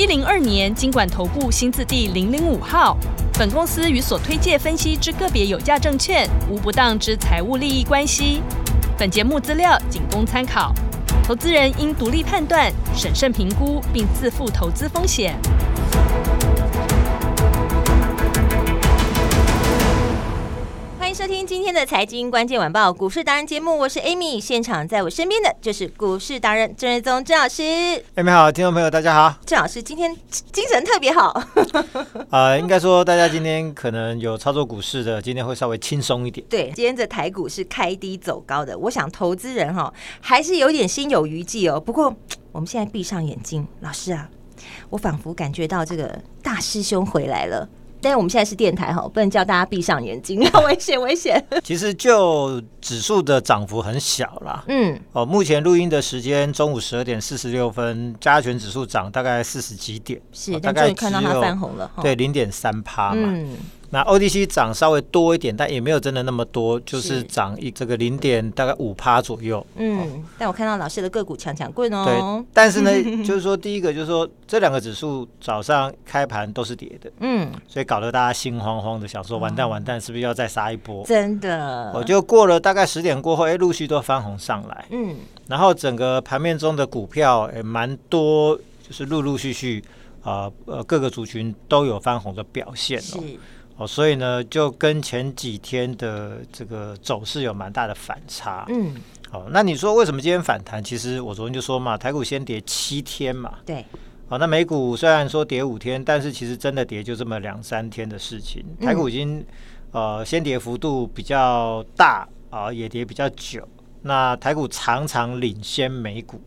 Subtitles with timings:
[0.00, 2.96] 一零二年经管投顾新字第零零五号。
[3.34, 8.40] 本公司与所推介分析之个别有价证券无不当之财务利益关系。
[8.96, 10.72] 本节目资料仅供参考，
[11.22, 15.38] 投资人应独立判断、审慎评估，并自负投资风险。
[21.80, 27.62] 的财经关键晚报股市达人节目，我是 Amy，现场在我身边的就是股市达人郑瑞宗郑老师。
[28.16, 30.14] Amy 好，听众朋友大家好，郑老师今天
[30.52, 31.42] 精神特别好。
[32.28, 36.46] 呃，应该说大家今天可能有操作股市的，今天会稍微轻松一点。
[36.50, 41.80] 对，今天的台股是开低走高的，我想投资人哈还是有点心有余悸哦。
[41.80, 42.14] 不过
[42.52, 44.28] 我们现在闭上眼睛，老师啊，
[44.90, 47.66] 我仿佛感觉到这个大师兄回来了。
[48.02, 51.44] 但是我们现在是电台哈，不能叫大家闭上眼睛，危险危险。
[51.62, 63.28] 其实就指数的涨幅很小啦，嗯，哦，目前录音的时间中午十二点四十六分，加权指数涨大概四十几点，是，大概看到它翻红了，对，零点三趴嘛。
[63.28, 63.56] 嗯
[63.92, 69.66] 那 ODC 涨稍微多一点，但也没有真的那么多，就是涨一这个零点大概五趴左右。
[69.74, 70.06] 嗯，哦、
[70.38, 72.04] 但我看到老师的个股强强滚哦。
[72.04, 72.90] 对，但是呢，
[73.26, 81.04] 就是说第一个就是说这两个指数早上开盘都是跌的，嗯，所以搞得大家心慌慌的，想说完蛋完蛋，是不是要再杀一波？
[81.04, 85.16] 真的，我就过了大概十点过后，哎，陆续都翻红上来，嗯，
[85.48, 89.82] 然后整个盘面中的股票也蛮多，就是陆陆续续
[90.22, 93.20] 啊呃各个族群都有翻红的表现哦。
[93.80, 98.66] 哦，所以呢，就跟前几天的这个走势有蛮大的反差。
[98.68, 98.94] 嗯，
[99.30, 100.84] 好，那你说为什么今天反弹？
[100.84, 103.54] 其实我昨天就说嘛，台股先跌七天嘛。
[103.64, 103.82] 对。
[104.28, 108.62] 好，那美股虽然说跌五天，但是其实真的跌就这么两三天的事情。
[108.82, 109.42] 台股已经
[109.92, 113.66] 呃先跌幅度比较大啊，也跌比较久。
[114.02, 116.38] 那台股常常领先美股，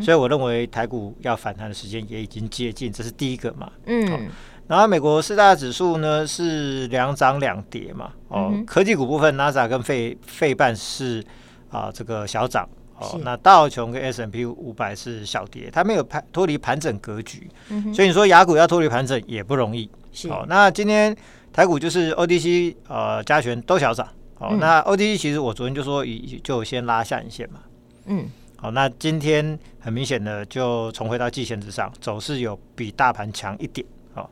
[0.00, 3.72] 所以我认为台股要反弹的时间也已经接近，这是第一个嘛。
[3.86, 4.28] 嗯。
[4.68, 11.24] 然后美国四大指数呢是两涨两跌嘛，哦，嗯、科技股部分 NASA 跟费费半是
[11.70, 12.68] 啊这个小涨，
[12.98, 13.18] 哦，是。
[13.18, 19.88] 那道琼跟 S M P 五百是小跌，它没有盘脱离盘整格局，嗯、所以你说雅股要脱离盘整也不容易，
[20.28, 20.46] 好哦。
[20.48, 21.16] 那今天
[21.52, 24.04] 台股就是 O D C 呃加权都小涨，
[24.38, 27.60] 哦，嗯、那 O D C 其实我昨天就说已就先拉下影线嘛，
[28.06, 28.26] 嗯，
[28.56, 33.86] 好，那今天很明显的就重回到季线之上，走势有比大盘强一点。
[34.16, 34.28] 哦，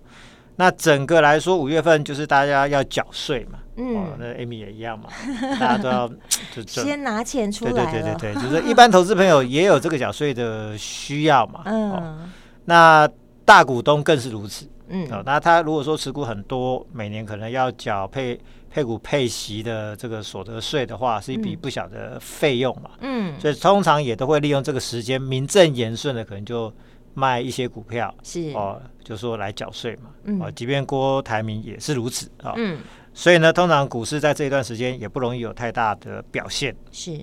[0.57, 5.09] 那整个来说，五月份就是大家要缴税嘛，嗯，哦，那 Amy 也一样嘛，
[5.59, 6.09] 大家都要
[6.55, 12.19] 就就先拿钱出来，对对对对对， 就是一般投资朋友也有这个缴税的需要嘛，嗯，哦，
[12.65, 13.09] 那
[13.45, 18.39] 大股东更是如此，嗯，哦，那他如果说持股很多，每年可能要缴配
[18.71, 26.73] 配股配息的这个所得税的话，是一笔不小的费用嘛，嗯，所以通常也都会利用这个时间，名正言顺的可能就。
[27.15, 28.53] 卖一些股票是。
[28.53, 32.79] 哦，就说来缴税嘛，嗯、哦，即便郭台铭也是如此啊，哦、嗯，
[33.13, 37.21] 所以呢，通常股市在这一段时间也不容易有太大的表现，是，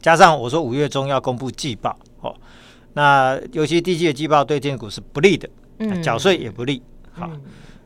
[0.00, 2.34] 加上我说五月中要公布季报哦，
[2.94, 5.48] 那尤其第一季的季报对电股是不利的，
[5.78, 6.82] 嗯，缴税也不利，
[7.12, 7.42] 好，嗯、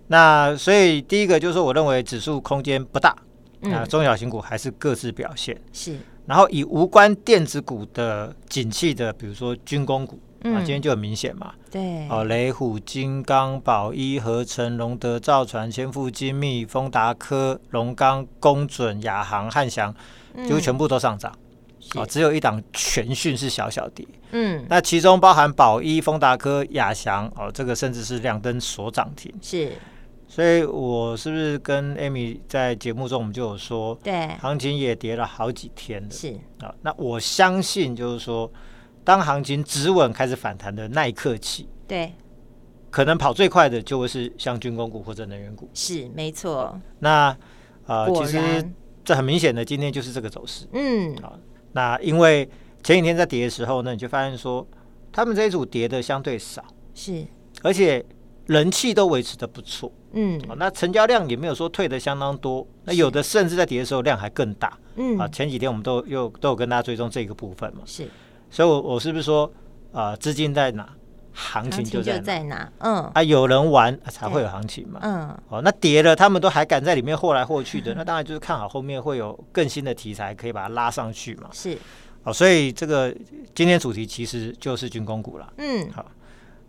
[0.06, 3.16] 那所以第一个就是说，我认为指数空间不大，
[3.58, 5.60] 那、嗯、中小型股还是各自表现。
[5.72, 10.20] 是，然后以无关电子股的景气的，比如说军工股。
[10.42, 11.52] 啊，今天就很明显嘛。
[11.70, 19.94] 对，哦，雷虎、金刚、宝一、合成、龙德、造船、千富精密、丰达科、龙钢、工准、亚航、汉翔，
[20.44, 21.32] 几乎全部都上涨。
[21.94, 24.06] 哦，只有一档全讯是小小跌。
[24.32, 29.32] 嗯，那其中包含宝一、丰达科、亚翔，哦，这个甚至是亮灯所涨停。
[29.40, 29.72] 是，
[30.26, 36.10] 所以我是不是跟 Amy 在节目中我们就有说，对，行情也跌了好几天了。
[36.10, 38.50] 是啊，那我相信就是说。
[39.04, 42.12] 当行情止稳开始反弹的那一刻起，对，
[42.90, 46.80] 可能跑最快的就会是像军工股或者能源股，是没错。
[47.00, 47.36] 那
[47.86, 48.38] 呃，其实
[49.04, 50.66] 这很明显的，今天就是这个走势。
[50.72, 51.32] 嗯，啊，
[51.72, 52.48] 那因为
[52.82, 54.64] 前几天在跌的时候呢，你就发现说，
[55.10, 56.64] 他们这一组跌的相对少，
[56.94, 57.26] 是，
[57.62, 58.04] 而且
[58.46, 59.90] 人气都维持的不错。
[60.12, 64.78] 嗯，那成交量也没有说退的相当多，那有的甚至在跌的时候量还更大。
[64.94, 68.06] 嗯，啊，前几天我们都又都有跟大家追踪这个部分嘛，是。
[68.52, 69.50] 所以，我我是不是说，
[69.92, 70.86] 啊、呃，资金在哪？
[71.34, 72.70] 行情就在在哪？
[72.80, 75.00] 嗯啊，有人玩才会有行情嘛。
[75.02, 81.48] 嗯，哦，那跌了，他们都还敢在里面霍来霍去的， 那当然就是看好后面会有更新的题材可以把它拉上去嘛。
[81.50, 81.78] 是，
[82.24, 83.10] 哦，所以这个
[83.54, 85.50] 今天主题其实就是军工股了。
[85.56, 86.04] 嗯，好，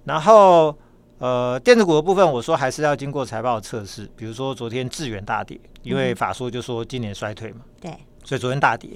[0.06, 0.74] 然后
[1.18, 7.60] 呃，电子股的部分，我说还是要经过财报的测试，比如说昨天智远大跌，因为法说就说今年衰退嘛。
[7.82, 7.92] 对，
[8.24, 8.92] 所以昨天大跌，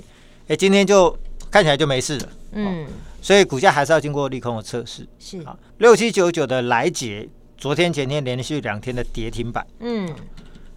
[0.48, 1.14] 哎，今天就
[1.52, 2.30] 看起来就没事了。
[2.54, 2.88] 嗯。
[3.22, 5.06] 所以股价还是要经过利空的测试。
[5.20, 7.28] 是啊，六七九九的来捷，
[7.58, 9.66] 昨天前天连续两天的跌停板。
[9.80, 10.08] 嗯，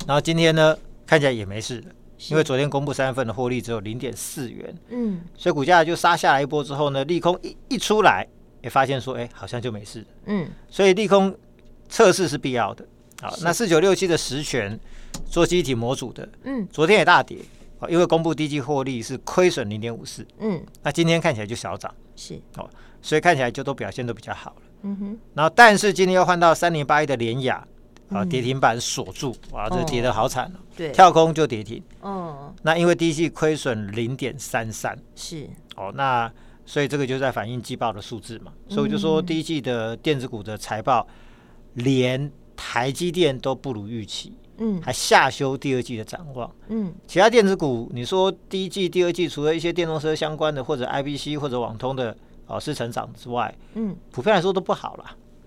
[0.06, 0.76] 然后今天呢，
[1.06, 1.93] 看起来也没事了，
[2.28, 4.75] 因为昨天公布三月份的获利只有零点四元。
[4.88, 8.26] 嗯，所以股价就杀下来一波之后呢，利空一一出来，
[8.62, 10.05] 也发现说，哎，好像就没事。
[10.25, 11.32] 嗯，所以利空
[11.88, 12.84] 测试是必要的。
[13.20, 14.81] 好，那四九六七的实权
[15.28, 17.38] 做记忆体模组的，嗯，昨天也大跌。
[17.88, 22.41] 因为公布第一季获利是亏损零点五四，嗯，那今天看起来就小涨，是。
[22.56, 22.69] 哦，
[23.00, 27.67] 所以看起来就都表现都比较好了，嗯哼，然后但是今天又换到三零八一的联雅，
[28.11, 36.31] 啊，跌停板锁住，哇，这跌得好惨哦，对，跳空就跌停，哦，那因为第一季亏损零点三三，是，哦，那
[36.67, 41.06] 所以这个就在反映季报的数字嘛，所以我就说第一季的电子股的财报，
[41.75, 44.35] 连台积电都不如预期。
[44.60, 46.50] 嗯，还下修第二季的展望。
[46.68, 52.14] 嗯，其他电子股，你说第一季、第二季，除了一些电动车相关的或者 IBC 或者网通的
[52.46, 55.04] 哦是成长之外，嗯，普遍来说都不好了。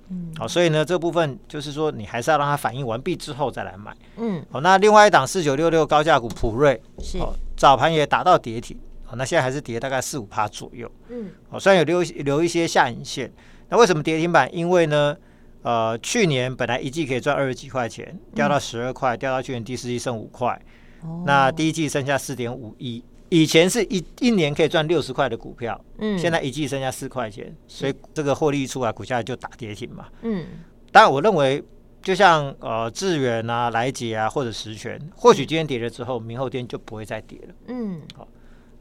[0.10, 3.95] 嗯，好，所以呢，这部分就是说，你还是要让它反应完毕之后再来买。
[4.18, 7.19] 嗯，好，那另外一档四九六六高价股普瑞是，
[7.56, 10.92] 早盘也达到跌停，好，那现在还是跌大概四五趴左右。
[11.10, 13.31] 嗯，好，虽然有留留一些下影线，
[13.69, 14.50] 那为什么跌停板？
[14.54, 15.15] 因为呢？
[15.63, 20.62] 呃，去年本来一季可以赚二十几块钱，掉到十二块，掉到去年第四季剩五块，
[21.01, 23.01] 哦，那第一季剩下四点五亿。
[23.30, 30.06] 以前是一一年可以赚六十块的股票，嗯，现在一季剩下四块钱，所以这个获利一出来，股价就打跌停嘛。
[30.21, 30.45] 嗯，
[30.92, 31.63] 当然我认为，
[32.01, 37.56] 就像呃智远啊、来捷啊或者实权，或许今天跌了之后，明后天就不会再跌了。
[37.69, 38.27] 嗯，好，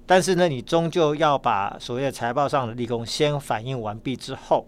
[0.04, 4.66] 但是呢，你终究要把所谓的财报上的利空先反映完毕之后。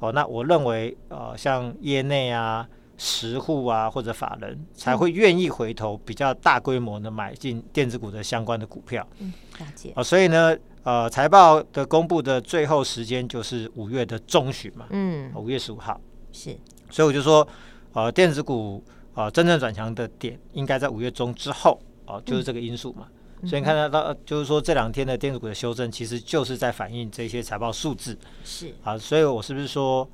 [0.00, 2.66] 哦，那我认为，呃，像业内啊、
[2.96, 9.06] 实户啊或者法人才会愿意回头比较大规模的买进电子股的相关的股票。
[9.18, 9.92] 嗯，了解。
[9.94, 14.86] 哦，所以呢，呃，财报的公布的最后时间就是五月的中旬嘛。
[14.90, 16.00] 嗯，五月十五号。
[16.32, 16.56] 是。
[16.90, 17.46] 所以我就说，
[17.92, 18.82] 呃，电子股
[19.14, 21.80] 呃真正转强的点应该在五月中之后。
[22.06, 23.06] 哦、呃，就是这个因素嘛。
[23.06, 23.16] 嗯
[23.46, 28.18] 所以你看得到，就是说这两天的电子股的修正，其实就是在反映这些财报数字。
[28.44, 30.08] 是啊，所以我是不是说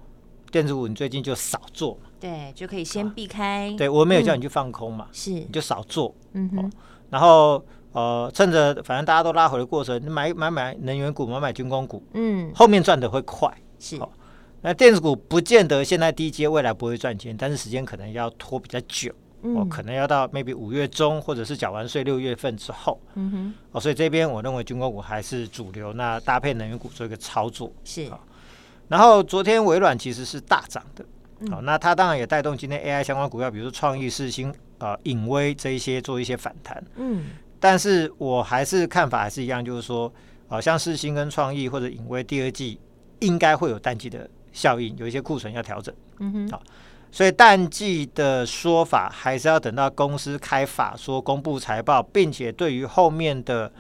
[0.50, 2.08] 电子股你最近就少做嘛？
[2.20, 3.70] 对，就可以先避开。
[3.70, 6.14] 啊、对我没有叫你去放空嘛，是你就少做。
[6.32, 6.73] 嗯哼。
[7.11, 13.52] 然后呃，趁着反正大家都拉回的过程，你买买买能源股，买买军工股，嗯，后面赚的会快。
[13.79, 13.99] 是。
[14.62, 19.12] 那电子股不见得现在低阶，未来不会赚钱，但是时间可能要拖比较久。
[19.54, 28.10] 哦，可能要到 maybe 五月中，或者是缴完税六月份之后，嗯哼，哦，所以这边我认为军工股还是主流，那搭配能源股做一个操作是。
[28.88, 31.04] 然后昨天微软其实是大涨的，
[31.50, 37.25] 好、嗯，那它当然也带动今天 AI 相关股票，比如说创意、世星、呃、影威这一些做一些反弹，嗯，
[37.58, 40.08] 但是我还是看法还是一样，就是说，
[40.46, 42.78] 好、呃、像世星跟创意或者影威第二季
[43.19, 46.62] 应该会有淡季的效应，有一些库存要调整，嗯哼，好。
[47.11, 53.73] 所以淡季的说法还是要等到公司开法说公布财报，并且对于后面的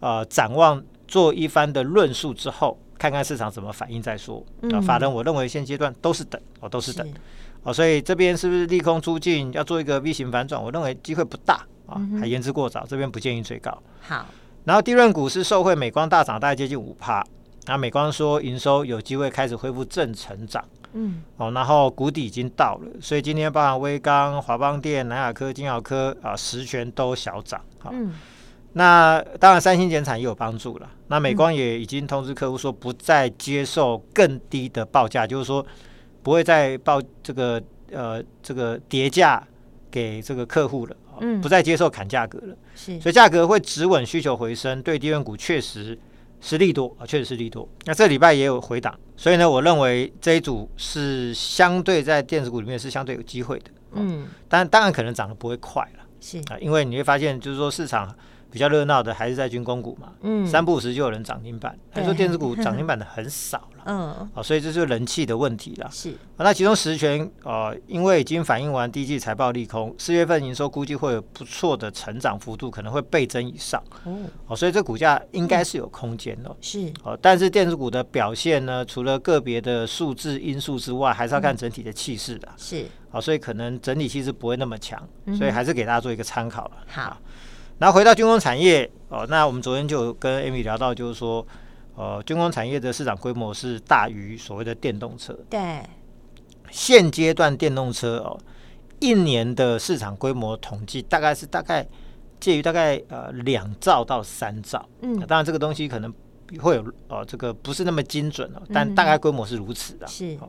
[0.00, 4.38] 呃展望做一番的论述之后，看看市场怎么反应再说。
[4.62, 7.06] 啊、嗯，法人我认为现阶段都是等，哦，都是等。
[7.06, 7.14] 是
[7.64, 10.62] 哦，所以这边是不是利空出尽要做一个 V 型反转？
[10.62, 12.86] 我认为机会不大啊，还言之过早。
[12.86, 13.76] 这边不建议追高。
[14.00, 14.26] 好，
[14.64, 17.24] 然后低润股是受惠美光大涨，大概接近五趴。
[17.66, 20.62] 那美光说营收有机会开始恢复正成长。
[20.94, 27.60] 嗯，哦，然后谷底已经到了，所以今天包含威刚、华邦电、南亚科、金豪科啊，十全都小涨。
[27.78, 28.14] 好、哦，嗯，
[28.74, 30.88] 那当然三星减产也有帮助了。
[31.08, 35.64] 那美光也已经通知客户说，不再接受更低的报价，嗯、就是说
[36.22, 39.42] 不会再报这个呃这个叠价
[39.90, 40.96] 给这个客户了。
[41.20, 42.56] 嗯，不再接受砍价格了。
[42.74, 45.98] 是，所以价格会止稳，需求回升，对低润股确实。
[46.40, 47.68] 是利多啊，确实是利多。
[47.84, 53.70] 那这礼拜也有回档，所以呢，我认为这一组是相对在电子股里面是相对有机会的。
[53.92, 56.04] 嗯，但当然可能涨得不会快了。
[56.20, 58.14] 是啊，因为你会发现，就是说市场
[58.54, 65.90] 比较热闹的还是在军工股嘛，嗯，三不五时就有人涨停板，还说电子股 涨停板的很少了，嗯，哦，所以这就是人气的问题了。
[65.90, 73.82] 是，那其中十銓呃，因为已经反映完第一季财报利空，四月份营收估计会有不错的成长幅度，可能会倍增以上，
[74.46, 76.56] 哦，所以这股价应该是有空间的。
[76.60, 82.48] 是，哦，但是电子股的表现呢，除了个别的数字因素之外，还是要看整体的气势的。
[82.56, 85.02] 是，哦，所以可能整体气势不会那么强，
[85.36, 86.76] 所以还是给大家做一个参考了。
[86.86, 87.18] 好。
[87.78, 91.44] 然后回到军工产业哦，那我们昨天就跟 Amy 聊到，就是说，
[91.96, 95.36] 呃，军工产业的市场规模是大于所谓的电动车。
[95.50, 95.82] 对，
[96.70, 98.38] 现阶段电动车哦，
[99.00, 101.86] 一年的市场规模统计大概是大概
[102.38, 104.88] 介于大概呃两兆到三兆。
[105.02, 106.12] 嗯，当然这个东西可能
[106.60, 110.06] 会有哦、呃，这个不是那么精准哦，但大概规模是如此的。
[110.06, 110.48] 是、哦，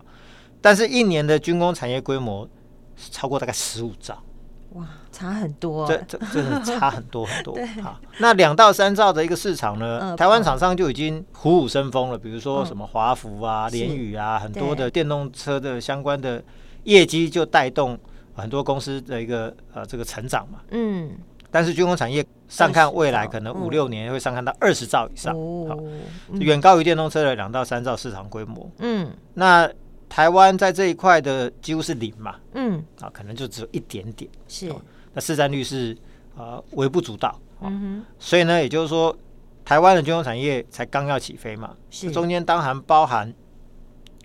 [0.61, 2.47] 但是一年的军工产业规模
[2.95, 4.21] 是超过大概十五兆。
[4.75, 7.57] 哇，差很多，这这真的差很多很多。
[7.81, 12.17] 好，那两到三兆的一个市场呢，呃、台湾厂商就已经虎虎生风了。
[12.17, 16.43] 比如说什么华孚啊、联宇、嗯、啊，很多的电动车的相关的
[16.83, 17.97] 业绩就带动
[18.33, 20.59] 很多公司的一个呃这个成长嘛。
[20.71, 21.11] 嗯。
[21.49, 25.77] 但是军工产业上看未来可能五六年会上看到二十兆以上，嗯、好，
[26.33, 28.69] 远高于电动车的两到三兆市场规模。
[28.79, 29.09] 嗯。
[29.35, 29.71] 那。
[30.15, 34.73] 台湾在这一块的几乎是零嘛，嗯，啊，可能就只有一点点，是，
[35.11, 35.93] 那市占率是
[36.37, 39.13] 呃微不足道，嗯哼，所以呢，也就是说，
[39.65, 43.33] 台湾的军工产业才刚要起飞嘛，是，中间当然包含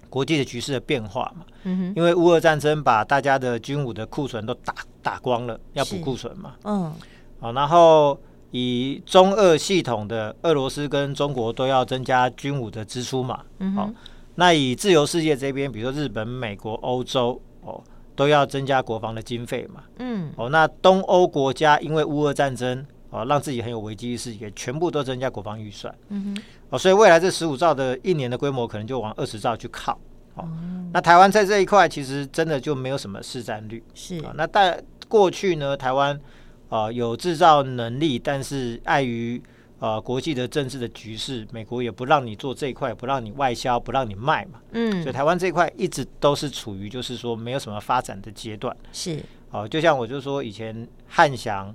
[0.09, 6.95] 国际的局势的变化嘛，嗯哼，因为乌俄战争把大家的军武的库存都打打光了，要补库存嘛，嗯，
[7.41, 8.17] 啊，然后
[8.53, 13.91] 以中俄系统的俄罗斯跟中国都要增加军武的支出嘛，嗯好。
[14.37, 17.83] 那以自由世界这边，比如说日本、美国、欧洲哦，
[18.15, 19.83] 都要增加国防的经费嘛。
[19.99, 20.33] 嗯。
[20.37, 25.95] 哦，那东欧国家因为乌俄战争哦，让自己很有危机意识，也全部都增加国防预算。
[26.09, 26.43] 嗯哼。
[26.71, 29.93] 哦，所以未来这十五兆的一年的规模，可能就往二十兆去靠。
[30.35, 30.45] 哦。
[30.47, 33.83] 嗯、那台湾在这一块其实真的就没有什么市占率。
[33.95, 34.19] 是。
[34.21, 36.15] 哦、那但过去呢，台湾
[36.69, 39.43] 啊、呃、有制造能力，但是碍于
[39.81, 44.61] 呃，国际的政治的局势，美国也不让你做这一块，不让你外销，不让你卖嘛。
[44.73, 48.77] 嗯，所以台湾这一块一直都是处于就是说没有什么发展的阶段。
[48.93, 49.17] 是，
[49.51, 51.75] 哦、呃，就像我就说以前汉翔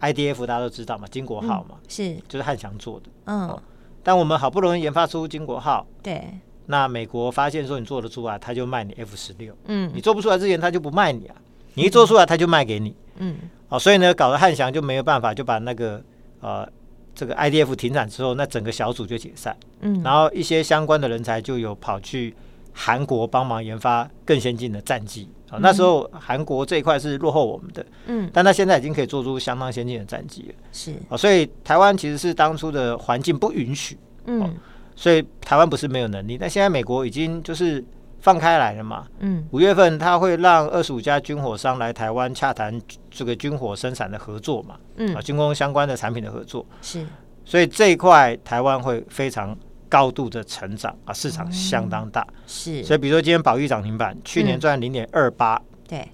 [0.00, 3.06] IDF 大家都知道嘛，金国号嘛，嗯、是，就是汉翔做的。
[3.26, 3.62] 嗯、哦，
[4.02, 6.24] 但我们好不容易研发出金国号，对，
[6.66, 9.56] 那美国发现说你做得出来，他就卖你 F 十六。
[9.66, 11.36] 嗯，你做不出来之前，他就不卖你啊。
[11.74, 12.96] 你一做出来，他就卖给你。
[13.18, 13.36] 嗯，
[13.68, 16.02] 哦、呃，所以呢，搞得汉翔就没有办法，就把那个
[16.40, 16.68] 呃。
[17.14, 22.34] 这个 IDF 停产之后，那整个小组就解散，嗯，然后一些相关的人才就有跑去
[22.72, 30.92] 韩国帮忙研发更先进的战机，啊，那时候韩国这一块是落后我们的，嗯，但他现在已经可以做出相当先进的战机了，是。
[31.08, 34.54] 啊，所以台湾其实是当初的环境不允许，嗯，
[34.96, 37.84] 所以台湾不是没有能力，但现在美国已经就是。
[38.24, 39.06] 放开来了嘛？
[39.18, 44.76] 嗯，五月份他会让二十五家军火商来台湾洽谈这个军火生产的合作嘛？
[44.96, 47.06] 嗯，啊，军工相关的产品的合作是，
[47.44, 49.54] 所以这一块台湾会非常
[49.90, 52.22] 高度的成长啊，市场相当大。
[52.22, 56.08] 嗯、是，所以比如说今天宝玉涨停板，去年赚零点二八，对，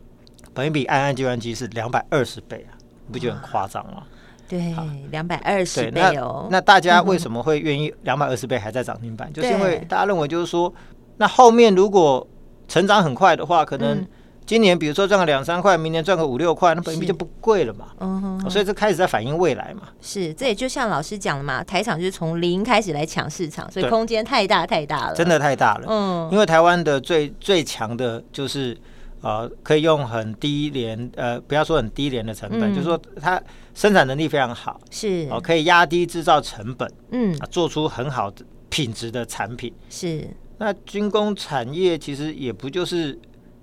[0.53, 2.75] 本益比安安计算机是两百二十倍啊，
[3.07, 4.03] 你不觉得很夸张吗？
[4.49, 4.75] 对，
[5.13, 6.49] 两百二十倍哦。
[6.51, 9.31] 那，那大家为什么会愿意两百二十倍还在涨停板？
[9.31, 10.75] 嗯、就是因为大家认为就是说。
[11.21, 12.27] 那后面如果
[12.67, 14.03] 成长很快的话，可能
[14.47, 17.89] 今年比如说赚个两三块，明年赚个五六块，那本币就不贵了嘛。
[18.01, 19.83] 嗯哼，所以这开始在反映未来嘛。
[20.01, 25.85] 是，这也就像老师讲的嘛，台场就是从零开始来抢市场，所以空间太大太大了，真的太大了。
[25.91, 28.75] 嗯，因为台湾的最最强的就是
[29.21, 33.39] 呃，可以用很低廉呃，不要说很低廉的成本，就是说它
[33.75, 35.29] 生产能力非常好，是。
[35.31, 40.27] 哦，可以压低制造成本，嗯，做出很好的品质的产品，是。
[40.61, 43.19] 那军工产业其实也不就是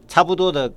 [0.08, 0.70] 差不多的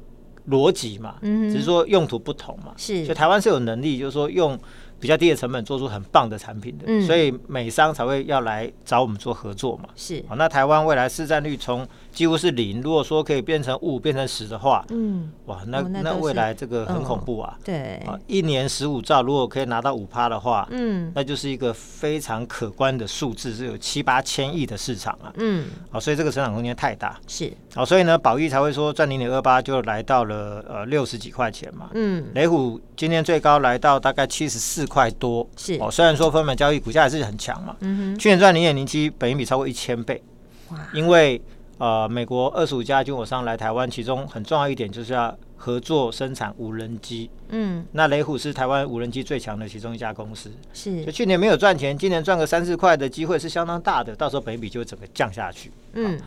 [0.49, 4.57] 逻辑嘛，嗯，只是说用途不同嘛，是，所以台湾是有能力，就是说用。
[5.00, 9.88] 比较低的成本做出很棒的产品的，嗯、所以美商才会要来找我们做合作嘛。
[9.97, 17.57] 是，好，那台湾未来市占率从几乎是零，如果说可以变成五，变成十的话，嗯，哇，那、哦、那，那未来这个很恐怖啊。
[17.61, 25.33] 嗯、对，啊，一年十五兆，如果可以拿到五趴的话，嗯，那就是一个非常可观的数字，是有七八千亿的市场啊。
[25.37, 27.19] 嗯，好，所以这个成长空间太大。
[27.26, 31.88] 是，好，所以呢，宝益才会说赚零点二八就来到了呃六十几块钱嘛。
[31.95, 34.90] 嗯，雷虎今天最高来到大概七十四。
[34.91, 40.23] 块多是哦，虽然说分盘交易股价还是很强嘛，嗯哼，去年赚零点零七，本益比超过一千倍，
[40.71, 41.41] 哇，因为
[41.79, 47.31] 呃，美国二十五家军火商来台湾，其中很重要一点就是要合作生产无人机。
[47.49, 50.53] 嗯，那雷虎是台湾无人机最强的其中一家公司。
[50.75, 54.15] 是，就去年没有赚钱，今年赚个三四块的机会是相当大的。
[54.15, 55.73] 到时候本益比就会整个降下去。
[55.95, 56.21] 嗯，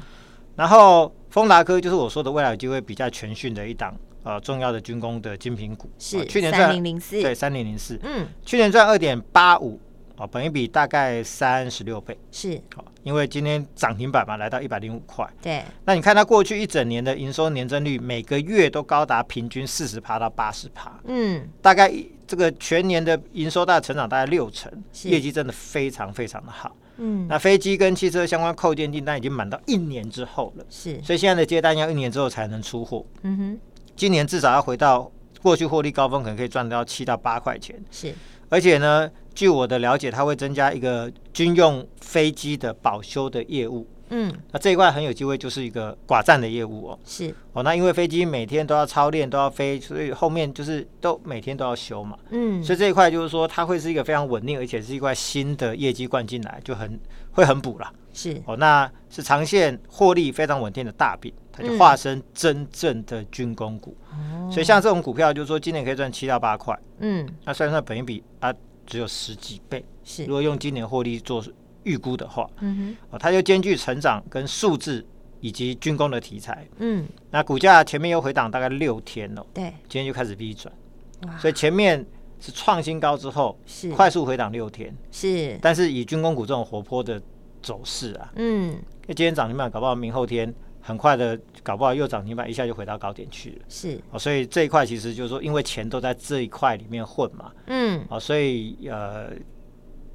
[0.56, 5.90] 然后丰达科就是我说的未来有机会比较全讯的一档呃重要的军工的精品股。
[6.00, 8.00] 是，去年赚三零零四，对，三零零四。
[8.04, 9.80] 嗯，去年赚二点八五。
[10.16, 15.28] 哦，本一比大概三十六倍，是好，因为今天涨停板嘛，来到一百零五块。
[15.42, 20.96] 对，那你看它过去一整年的营收年增率，每个月都高达平均四十趴到八十趴。
[21.06, 21.92] 嗯，大概
[22.28, 24.72] 这个全年的营收大概成长大概六成，
[25.06, 26.76] 业绩真的非常非常的好。
[26.98, 33.04] 嗯，那飞机跟汽车相关扣件订单已经满到一年之后了，是，所以现在的接单要一年之后才能出货。
[33.24, 33.60] 嗯哼，
[33.96, 37.82] 今年至少要回到过去获利高峰，可能可以赚到七到八块钱。
[37.92, 38.14] 是，
[38.50, 39.10] 而且呢。
[39.36, 43.88] 据我的了解，它会增加一个军用飞机的保修的业务。
[44.10, 47.00] 嗯，那这一块很有机会就是一个寡占的业务哦。
[47.04, 52.16] 是哦，那因为飞机每天都要操练，都要飞，所以后面就是都每天都要修嘛。
[52.30, 57.00] 嗯，所以这一块就是说，它会是一个非常稳定，而且是一块新的业绩灌进来，就很
[57.32, 57.92] 会很补了。
[58.14, 63.96] 是哦，那是长线获利非常稳定的大饼，它就化身真正的军工股。
[64.12, 66.78] 嗯、所以像这种股票，就是说今年可以赚七到八块。
[67.00, 68.54] 嗯，那算算本益比啊。
[68.86, 71.42] 只有十几倍，是如果用今年获利做
[71.84, 75.04] 预估的话，嗯哼，哦，它就兼具成长跟数字
[75.40, 80.70] 以及军工的题材，嗯，那股价前面又回档大概六天了，对，今天就开始 V 转，
[81.26, 82.06] 哇，所以前面
[82.42, 87.22] 是创新高之后是快速回档六天，是，但是以军工股这种活泼的
[87.62, 90.54] 走势啊，嗯，因为今天涨停板，搞不好明后天。
[90.86, 93.66] 很快的，搞不好又涨停板，一下就回到高点去了。
[93.70, 97.50] 是，哦，所以这一块其实就是说，因为钱都在这一块里面混嘛。
[97.68, 98.06] 嗯。
[98.10, 99.32] 哦，所以呃，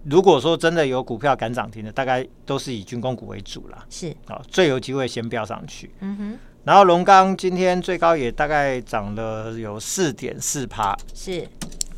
[0.04, 3.82] 如果说真的有股票敢涨停的，大概都是以军工股为主啦。
[3.88, 4.14] 是。
[4.28, 5.90] 哦，最有机会先飙上去。
[6.00, 6.38] 嗯哼。
[6.64, 10.94] 然后龙钢今天最高也大概涨了有四点四趴。
[11.14, 11.48] 是。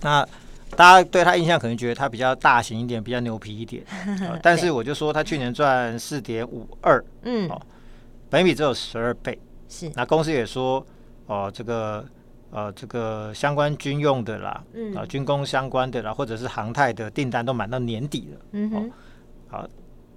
[0.00, 0.24] 那
[0.76, 3.82] 大家对他印象可能觉得他比较大型一点，比较牛皮一点。
[4.30, 7.04] 哦、但是我就说，他去年赚四点五二。
[7.22, 7.50] 嗯。
[7.50, 7.60] 哦。
[8.30, 9.90] 本益比只有十二倍，是。
[9.94, 10.86] 那公司也说，
[11.26, 12.04] 哦，这个，
[12.50, 18.92] 呃，这个相关军用的啦，嗯，啊，军工相关的啦，或者是航太的订单都满到年底了，嗯哼，
[19.48, 19.68] 好，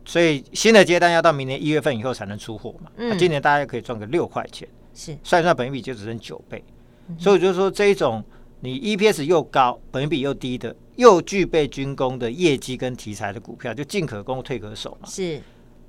[0.05, 6.63] 所以新的接单要到明年一月份以后才能出货嘛，嗯，啊、今年大家可以赚个六块钱，是，算一算本益比就只剩九倍，
[7.07, 8.23] 嗯、所以就是说这一种
[8.59, 15.41] 你 EPS 又高，本益比又低的，又具备军工的业绩跟题材的股票，就进可攻退可守嘛，是。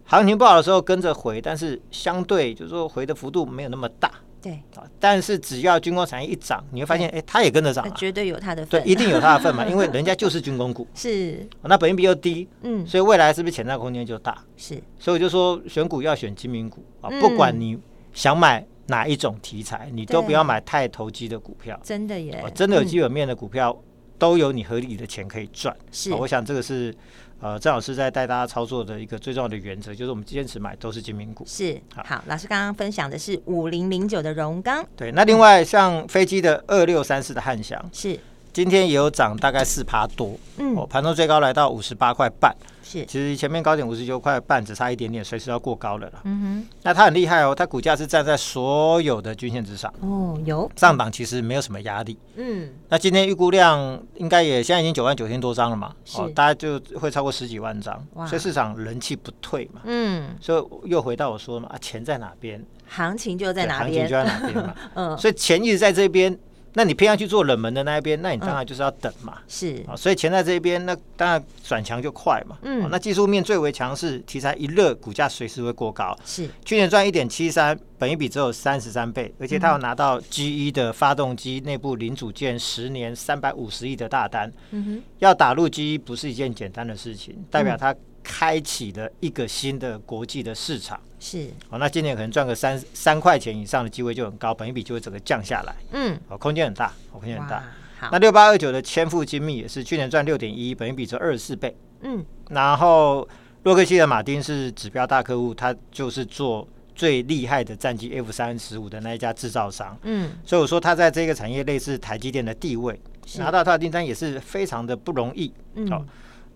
[0.04, 4.10] 行情不好的时候跟着回，但是相对就是说回的幅度没有那么大。
[4.43, 10.86] 对啊，但是只要军工产业一涨，你会发现，哎，它也跟着涨，绝对有它的份，对，一定有它的份嘛， 因为人家就是军工股。
[10.95, 14.36] 是，那本益比又低，嗯，所以未来是不是潜在空间就大？
[14.54, 17.78] 是，所以我就说选股要选精明股啊，不管你
[18.12, 21.80] 想买哪一种题材，你都不要买太投机的股票。
[21.82, 23.75] 真的耶，真的有基本面的股票
[24.19, 25.75] 都有你合理的钱可以赚。
[25.90, 26.95] 是，我想这个是。
[27.40, 31.44] 呃，郑老师在带大家操作的一个最重要的原则，就是我们坚持买都是精品股。
[31.47, 34.84] 是，好，好，老师刚刚分享的是五零零九的荣钢。
[34.97, 38.18] 对，那另外像飞机的二六三四的汉翔，是，
[38.54, 42.54] 今天也有涨大概四趴多，嗯，哦，盘中最高来到五十八块半。
[42.84, 46.21] 是，其实前面高点五十九块半，只差一点点，随时要过高了啦。
[46.23, 49.93] 嗯哼，那它很厉害哦，它股价是站在所有的均线之上。
[50.02, 52.17] 哦，有上档其实没有什么压力。
[52.36, 59.80] 嗯，那今天预估量应该也现在已经九万九千多张了嘛，哦，大概就会超过十几万张，所以市场人气不退嘛。
[59.82, 64.75] 嗯，所以又回到我说嘛，啊，钱在哪边，行情就在哪边，行情就在哪边嘛。
[64.95, 66.38] 嗯，所以钱一直在这边。
[66.75, 69.39] 那你偏要去做冷门的那一边，那你当然就是要等嘛。
[69.39, 72.58] 嗯、是啊，所以钱在这一边，那当然转强就快嘛。
[72.63, 76.17] 嗯，那技术面最为强势，题材一热，股价随时会过高。
[76.25, 84.52] 是，去年赚一点七三，本一比只有三十三倍，而且他要拿到 GE 的发动机内部零组件十年三百五十亿的大单。
[84.71, 87.95] 嗯哼，要打入 GE 不是一件简单的事情，代表他。
[88.25, 91.50] 开启了一个新的国际的市场，是。
[91.69, 97.63] 哦，那今年可能赚个三三块钱以上的机会就很高，本一比就会整个降下来，嗯，哦，空间很大，哦，空间很大。
[97.99, 103.28] 好，那六八二九的千富精密也是去年赚六点一，本一比只有二十四倍，嗯，然后
[103.65, 112.99] 洛克希的马丁是指标大客户，他就是做最厉害的战机 F 三十五的那一家制造商，嗯，所以我说他在这个产业类似台积电的地位，
[113.37, 115.89] 拿到他的订单也是非常的不容易，嗯。
[115.93, 116.04] 哦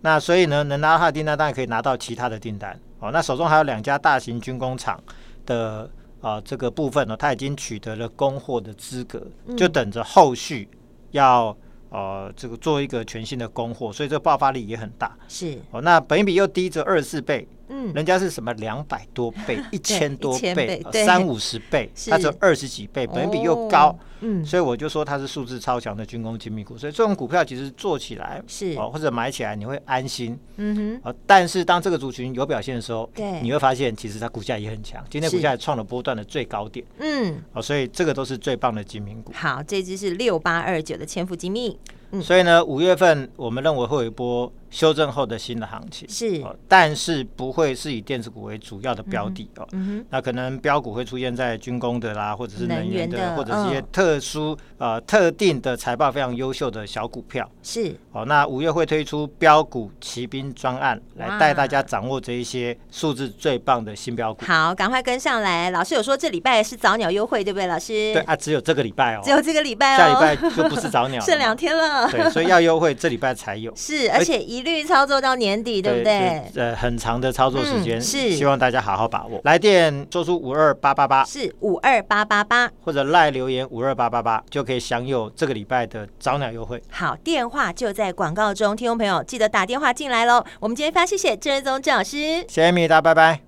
[0.00, 2.78] 那所以呢，能拿到他的订单，当然可以拿到其他的订单。
[3.00, 5.00] 哦，那手中还有两家大型军工厂
[5.46, 9.24] 的啊、呃、这个部分呢、哦，他已经取得了供货的资格，
[9.56, 10.68] 就等着后续
[11.12, 11.56] 要
[11.90, 15.16] 呃这个做一个全新的供货，所以这个爆发力也很大。
[15.28, 26.76] 是哦，那本益比又低着二十四倍，嗯，人家是什么两百多倍、 一千多倍、三五十倍，它只有二十几倍，本比又高，嗯，所以我就说它是数字超强的军工精密股。
[26.78, 28.74] 所以这种股票其实做起来是。
[28.76, 31.14] 哦，或者买起来你会安心，嗯哼。
[31.26, 39.32] 但是当这个族群有表现的时候，对，你会发现其实它股价也很强，今天股价也创了波段的最高点，嗯，哦，所以这个都是最棒的精密股。
[39.34, 41.78] 好，这只是六八二九的千富精密。
[42.10, 49.66] 嗯、所以呢，五月份我们认为会有一波修正后的新的行情，是，但是不会是以电子股为主要的标的哦。
[49.72, 57.50] 嗯、那可能标股会出现在军工的啦，或者是能源的，源的或者是一些特殊、嗯、呃特定的财报非常优秀的小股票。
[57.62, 64.44] 是，哦，那五月会推出标股骑兵专案，来带大家掌握这一些数字最棒的新标股。
[64.44, 65.70] 好，赶快跟上来。
[65.70, 67.66] 老师有说这礼拜是早鸟优惠，对不对？
[67.66, 68.12] 老师？
[68.12, 71.97] 对啊，只有这个礼拜哦，只有这个礼拜哦，下礼拜就不是早鸟， 剩两天了。
[72.10, 73.74] 对，所以要优惠，这礼拜才有。
[73.74, 76.42] 是，而且一律操作到年底，对不对？
[76.54, 79.40] 呃，很长的操作时间，是，希望大家好好把握。
[79.44, 86.82] 来电说出五二八八八，是五二八八八，或者赖留言五二八八八，就可以享有这个礼拜的早鸟优惠。
[86.90, 90.44] 好，电话就在广告中，听众朋友记得打电话进来喽。
[90.60, 92.16] 我们今天非常谢谢郑瑞宗郑老师，
[92.48, 93.47] 谢谢米达，拜拜。